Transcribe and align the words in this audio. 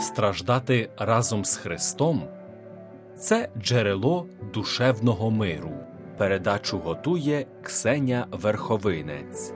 страждати 0.00 0.90
разом 0.96 1.44
з 1.44 1.56
Христом 1.56 2.28
це 3.18 3.48
джерело 3.58 4.26
душевного 4.54 5.30
миру. 5.30 5.72
Передачу 6.18 6.78
готує 6.78 7.46
Ксеня 7.62 8.26
Верховинець. 8.30 9.52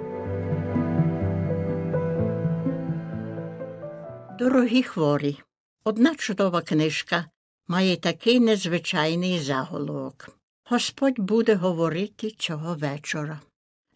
Дорогі 4.39 4.83
хворі, 4.83 5.39
одна 5.85 6.15
чудова 6.15 6.61
книжка 6.63 7.25
має 7.69 7.97
такий 7.97 8.41
незвичайний 8.41 9.39
заголовок. 9.39 10.29
Господь 10.71 11.21
буде 11.21 11.55
говорити 11.55 12.31
цього 12.31 12.75
вечора. 12.75 13.41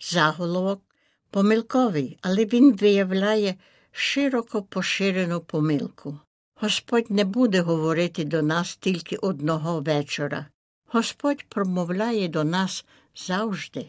Заголовок 0.00 0.82
помилковий, 1.30 2.18
але 2.22 2.44
він 2.44 2.76
виявляє 2.76 3.54
широко 3.92 4.62
поширену 4.62 5.40
помилку. 5.40 6.18
Господь 6.60 7.10
не 7.10 7.24
буде 7.24 7.60
говорити 7.60 8.24
до 8.24 8.42
нас 8.42 8.76
тільки 8.76 9.16
одного 9.16 9.80
вечора. 9.80 10.46
Господь 10.86 11.44
промовляє 11.48 12.28
до 12.28 12.44
нас 12.44 12.84
завжди. 13.14 13.86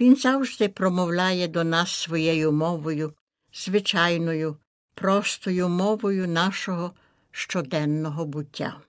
Він 0.00 0.16
завжди 0.16 0.68
промовляє 0.68 1.48
до 1.48 1.64
нас 1.64 1.90
своєю 1.90 2.52
мовою, 2.52 3.12
звичайною, 3.54 4.56
простою 4.94 5.68
мовою 5.68 6.28
нашого 6.28 6.92
щоденного 7.30 8.24
буття. 8.24 8.80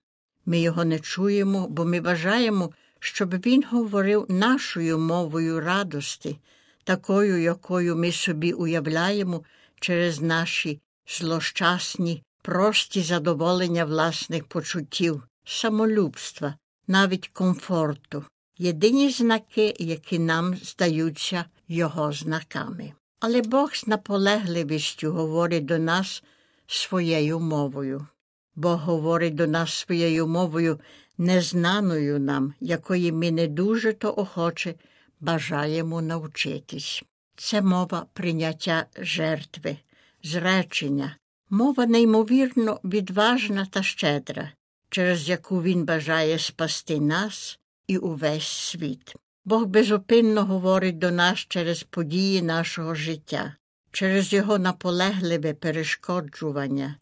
Ми 0.45 0.59
його 0.59 0.85
не 0.85 0.99
чуємо, 0.99 1.67
бо 1.67 1.85
ми 1.85 2.01
бажаємо, 2.01 2.71
щоб 2.99 3.33
він 3.45 3.63
говорив 3.71 4.25
нашою 4.29 4.99
мовою 4.99 5.59
радости, 5.59 6.35
такою, 6.83 7.41
якою 7.41 7.95
ми 7.95 8.11
собі 8.11 8.53
уявляємо 8.53 9.43
через 9.79 10.21
наші 10.21 10.81
злощасні, 11.07 12.23
прості 12.41 13.01
задоволення 13.01 13.85
власних 13.85 14.45
почуттів, 14.45 15.23
самолюбства, 15.45 16.55
навіть 16.87 17.27
комфорту, 17.27 18.25
єдині 18.57 19.09
знаки, 19.09 19.75
які 19.79 20.19
нам 20.19 20.55
здаються 20.55 21.45
його 21.67 22.11
знаками. 22.11 22.93
Але 23.19 23.41
Бог 23.41 23.75
з 23.75 23.87
наполегливістю 23.87 25.11
говорить 25.11 25.65
до 25.65 25.77
нас 25.79 26.23
своєю 26.67 27.39
мовою. 27.39 28.07
Бог 28.55 28.79
говорить 28.79 29.35
до 29.35 29.47
нас 29.47 29.73
своєю 29.73 30.27
мовою, 30.27 30.79
незнаною 31.17 32.19
нам, 32.19 32.53
якої 32.59 33.11
ми 33.11 33.31
не 33.31 33.47
дуже 33.47 33.93
то 33.93 34.13
охоче 34.17 34.75
бажаємо 35.19 36.01
навчитись. 36.01 37.03
Це 37.35 37.61
мова 37.61 38.05
прийняття 38.13 38.85
жертви, 38.97 39.77
зречення, 40.23 41.15
мова 41.51 41.85
неймовірно 41.85 42.79
відважна 42.83 43.65
та 43.65 43.83
щедра, 43.83 44.51
через 44.89 45.29
яку 45.29 45.61
він 45.61 45.85
бажає 45.85 46.39
спасти 46.39 46.99
нас 46.99 47.59
і 47.87 47.97
увесь 47.97 48.47
світ. 48.47 49.15
Бог 49.45 49.65
безупинно 49.65 50.45
говорить 50.45 50.97
до 50.97 51.11
нас 51.11 51.39
через 51.39 51.83
події 51.83 52.41
нашого 52.41 52.95
життя, 52.95 53.55
через 53.91 54.33
його 54.33 54.59
наполегливе 54.59 55.53
перешкоджування 55.53 56.95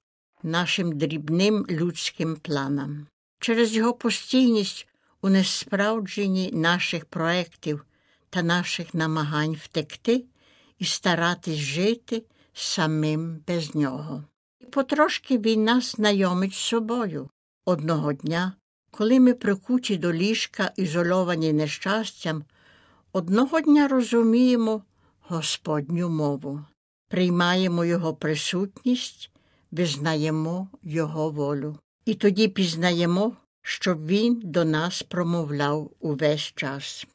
нашим 0.44 0.98
дрібним 0.98 1.66
людським 1.70 2.36
планам, 2.36 3.08
через 3.40 3.76
його 3.76 3.94
постійність 3.94 4.88
у 5.22 5.30
несправдженні 5.30 6.52
наших 6.52 7.06
проєктів 7.06 7.86
та 8.30 8.42
наших 8.42 8.94
намагань 8.94 9.54
втекти 9.54 10.24
і 10.80 10.86
старатись 10.86 11.60
жити 11.60 12.24
самим 12.54 13.44
без 13.48 13.76
нього. 13.76 14.24
Потрошки 14.70 15.38
він 15.38 15.64
нас 15.64 15.92
знайомить 15.92 16.54
з 16.54 16.58
собою. 16.58 17.30
Одного 17.66 18.14
дня, 18.14 18.54
коли 18.92 19.20
ми 19.20 19.34
прикуті 19.34 19.98
до 19.98 20.14
ліжка, 20.14 20.72
ізольовані 20.76 21.54
нещастям, 21.54 22.44
одного 23.12 23.62
дня 23.62 23.88
розуміємо 23.88 24.84
Господню 25.20 26.10
мову, 26.10 26.62
приймаємо 27.08 27.86
Його 27.86 28.14
присутність, 28.14 29.32
визнаємо 29.72 30.68
Його 30.84 31.30
волю. 31.30 31.78
І 32.06 32.14
тоді 32.14 32.48
пізнаємо, 32.48 33.34
що 33.62 33.96
Він 33.96 34.42
до 34.44 34.66
нас 34.66 35.04
промовляв 35.04 35.92
увесь 36.00 36.54
час. 36.56 37.08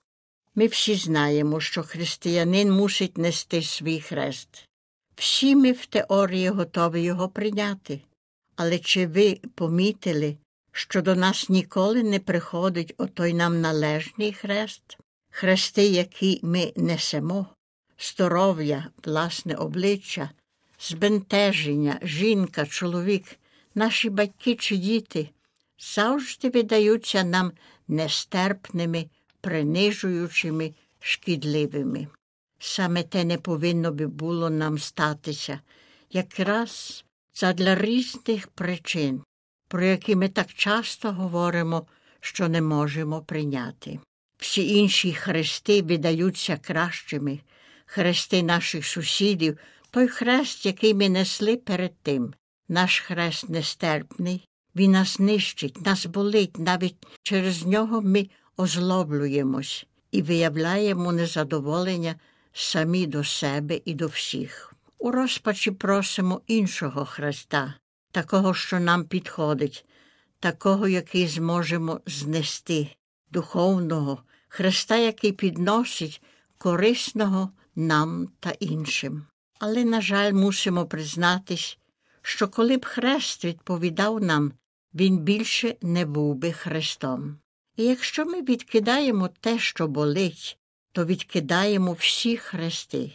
Ми 0.54 0.66
всі 0.66 0.94
знаємо, 0.94 1.60
що 1.60 1.82
християнин 1.82 2.72
мусить 2.72 3.18
нести 3.18 3.62
свій 3.62 4.00
хрест. 4.00 4.68
Всі 5.16 5.56
ми 5.56 5.72
в 5.72 5.86
теорії 5.86 6.48
готові 6.48 7.02
його 7.02 7.28
прийняти. 7.28 8.00
Але 8.56 8.78
чи 8.78 9.06
ви 9.06 9.40
помітили, 9.54 10.36
що 10.72 11.02
до 11.02 11.14
нас 11.14 11.48
ніколи 11.48 12.02
не 12.02 12.18
приходить 12.18 12.94
отой 12.98 13.34
нам 13.34 13.60
належний 13.60 14.32
хрест, 14.32 14.98
хрести, 15.30 15.82
які 15.86 16.40
ми 16.42 16.72
несемо, 16.76 17.46
здоров'я, 17.98 18.90
власне 19.04 19.54
обличчя, 19.54 20.30
збентеження, 20.78 21.98
жінка, 22.02 22.66
чоловік, 22.66 23.24
наші 23.74 24.10
батьки 24.10 24.54
чи 24.54 24.76
діти 24.76 25.30
завжди 25.78 26.50
видаються 26.50 27.24
нам 27.24 27.52
нестерпними, 27.88 29.06
принижуючими, 29.40 30.74
шкідливими. 31.00 32.08
Саме 32.66 33.02
те 33.02 33.24
не 33.24 33.38
повинно 33.38 33.92
би 33.92 34.06
було 34.06 34.50
нам 34.50 34.78
статися, 34.78 35.60
якраз 36.10 37.04
задля 37.34 37.74
різних 37.74 38.46
причин, 38.46 39.22
про 39.68 39.84
які 39.84 40.16
ми 40.16 40.28
так 40.28 40.52
часто 40.54 41.12
говоримо, 41.12 41.86
що 42.20 42.48
не 42.48 42.62
можемо 42.62 43.20
прийняти. 43.20 43.98
Всі 44.38 44.76
інші 44.76 45.12
хрести 45.12 45.82
видаються 45.82 46.56
кращими, 46.56 47.40
хрести 47.86 48.42
наших 48.42 48.86
сусідів, 48.86 49.58
той 49.90 50.08
хрест, 50.08 50.66
який 50.66 50.94
ми 50.94 51.08
несли 51.08 51.56
перед 51.56 51.98
тим. 52.02 52.34
Наш 52.68 53.00
хрест 53.00 53.48
нестерпний, 53.48 54.48
він 54.76 54.90
нас 54.90 55.18
нищить, 55.18 55.86
нас 55.86 56.06
болить, 56.06 56.58
навіть 56.58 56.96
через 57.22 57.66
нього 57.66 58.02
ми 58.02 58.28
озлоблюємось 58.56 59.86
і 60.10 60.22
виявляємо 60.22 61.12
незадоволення 61.12 62.14
самі 62.54 63.06
до 63.06 63.24
себе 63.24 63.80
і 63.84 63.94
до 63.94 64.06
всіх. 64.06 64.74
У 64.98 65.10
розпачі 65.10 65.70
просимо 65.70 66.40
іншого 66.46 67.04
Христа, 67.04 67.74
такого, 68.12 68.54
що 68.54 68.80
нам 68.80 69.04
підходить, 69.04 69.86
такого, 70.40 70.88
який 70.88 71.26
зможемо 71.26 72.00
знести, 72.06 72.88
духовного, 73.30 74.22
Христа, 74.48 74.96
який 74.96 75.32
підносить 75.32 76.22
корисного 76.58 77.50
нам 77.76 78.28
та 78.40 78.50
іншим. 78.50 79.26
Але, 79.58 79.84
на 79.84 80.00
жаль, 80.00 80.32
мусимо 80.32 80.86
признатись, 80.86 81.78
що 82.22 82.48
коли 82.48 82.76
б 82.76 82.84
хрест 82.84 83.44
відповідав 83.44 84.22
нам, 84.22 84.52
він 84.94 85.18
більше 85.18 85.76
не 85.82 86.06
був 86.06 86.34
би 86.34 86.52
Христом. 86.52 87.38
І 87.76 87.84
якщо 87.84 88.26
ми 88.26 88.42
відкидаємо 88.42 89.28
те, 89.40 89.58
що 89.58 89.88
болить, 89.88 90.58
то 90.94 91.04
відкидаємо 91.04 91.92
всі 91.92 92.36
хрести. 92.36 93.10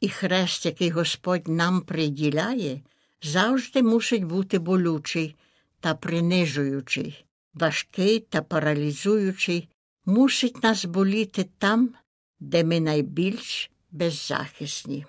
І 0.00 0.08
хрест, 0.08 0.66
який 0.66 0.90
Господь 0.90 1.48
нам 1.48 1.80
приділяє, 1.80 2.80
завжди 3.22 3.82
мусить 3.82 4.24
бути 4.24 4.58
болючий 4.58 5.36
та 5.80 5.94
принижуючий, 5.94 7.24
важкий 7.54 8.20
та 8.20 8.42
паралізуючий, 8.42 9.68
мусить 10.06 10.62
нас 10.62 10.84
боліти 10.84 11.48
там, 11.58 11.94
де 12.40 12.64
ми 12.64 12.80
найбільш 12.80 13.70
беззахисні. 13.90 15.06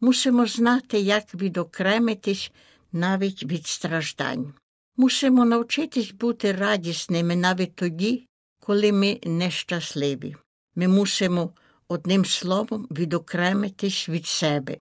Мусимо 0.00 0.46
знати, 0.46 0.98
як 0.98 1.34
відокремитись 1.34 2.52
навіть 2.92 3.44
від 3.44 3.66
страждань. 3.66 4.54
Мусимо 4.96 5.44
навчитись 5.44 6.12
бути 6.12 6.52
радісними 6.52 7.36
навіть 7.36 7.74
тоді, 7.74 8.26
коли 8.58 8.92
ми 8.92 9.20
нещасливі. 9.24 10.36
Ми 10.74 10.88
мусимо 10.88 11.52
одним 11.90 12.24
словом 12.24 12.86
відокремитись 12.90 14.08
від 14.08 14.26
себе. 14.26 14.78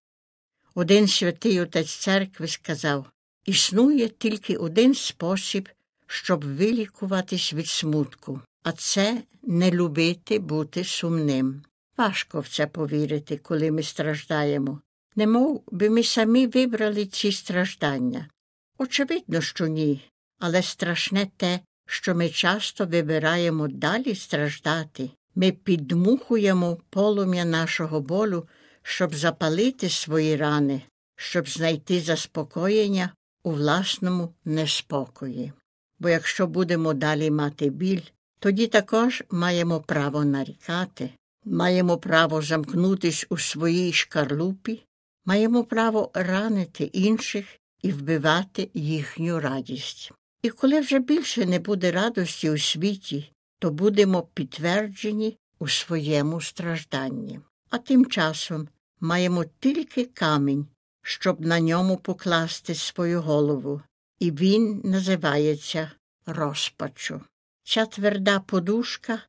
Один 0.75 1.07
святий 1.07 1.61
отець 1.61 1.95
церкви 1.95 2.47
сказав 2.47 3.11
існує 3.45 4.09
тільки 4.09 4.55
один 4.55 4.93
спосіб, 4.93 5.69
щоб 6.07 6.55
вилікуватись 6.55 7.53
від 7.53 7.67
смутку, 7.67 8.41
а 8.63 8.71
це 8.71 9.23
не 9.43 9.71
любити 9.71 10.39
бути 10.39 10.83
сумним. 10.83 11.61
Важко 11.97 12.39
в 12.39 12.47
це 12.47 12.67
повірити, 12.67 13.37
коли 13.37 13.71
ми 13.71 13.83
страждаємо. 13.83 14.81
Немов 15.15 15.63
би 15.71 15.89
ми 15.89 16.03
самі 16.03 16.47
вибрали 16.47 17.05
ці 17.05 17.31
страждання. 17.31 18.29
Очевидно, 18.77 19.41
що 19.41 19.67
ні, 19.67 20.09
але 20.39 20.63
страшне 20.63 21.27
те, 21.37 21.59
що 21.85 22.15
ми 22.15 22.29
часто 22.29 22.85
вибираємо 22.85 23.67
далі 23.67 24.15
страждати. 24.15 25.09
Ми 25.41 25.51
підмухуємо 25.51 26.77
полум'я 26.89 27.45
нашого 27.45 28.01
болю, 28.01 28.47
щоб 28.83 29.15
запалити 29.15 29.89
свої 29.89 30.35
рани, 30.35 30.81
щоб 31.15 31.49
знайти 31.49 32.01
заспокоєння 32.01 33.13
у 33.43 33.51
власному 33.51 34.33
неспокої. 34.45 35.53
Бо 35.99 36.09
якщо 36.09 36.47
будемо 36.47 36.93
далі 36.93 37.31
мати 37.31 37.69
біль, 37.69 38.01
тоді 38.39 38.67
також 38.67 39.23
маємо 39.31 39.79
право 39.79 40.25
нарікати, 40.25 41.09
маємо 41.45 41.97
право 41.97 42.41
замкнутись 42.41 43.25
у 43.29 43.37
своїй 43.37 43.93
шкарлупі, 43.93 44.83
маємо 45.25 45.63
право 45.63 46.11
ранити 46.13 46.83
інших 46.83 47.45
і 47.81 47.91
вбивати 47.91 48.69
їхню 48.73 49.39
радість. 49.39 50.11
І 50.41 50.49
коли 50.49 50.79
вже 50.79 50.99
більше 50.99 51.45
не 51.45 51.59
буде 51.59 51.91
радості 51.91 52.49
у 52.49 52.57
світі, 52.57 53.31
то 53.59 53.71
будемо 53.71 54.21
підтверджені 54.23 55.37
у 55.59 55.67
своєму 55.67 56.41
стражданні. 56.41 57.39
А 57.69 57.77
тим 57.77 58.05
часом 58.05 58.67
маємо 58.99 59.45
тільки 59.59 60.05
камінь, 60.05 60.67
щоб 61.01 61.41
на 61.41 61.59
ньому 61.59 61.97
покласти 61.97 62.75
свою 62.75 63.21
голову, 63.21 63.81
і 64.19 64.31
він 64.31 64.81
називається 64.83 65.91
розпачу. 66.25 67.21
Ця 67.63 67.85
тверда 67.85 68.39
подушка 68.39 69.19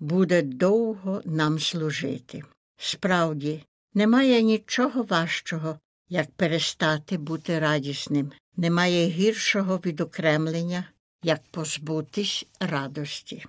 буде 0.00 0.42
довго 0.42 1.22
нам 1.24 1.58
служити. 1.58 2.42
Справді, 2.76 3.64
немає 3.94 4.42
нічого 4.42 5.02
важчого, 5.02 5.78
як 6.08 6.30
перестати 6.30 7.18
бути 7.18 7.58
радісним, 7.58 8.32
немає 8.56 9.06
гіршого 9.06 9.76
відокремлення, 9.76 10.84
як 11.22 11.42
позбутись 11.50 12.46
радості. 12.60 13.46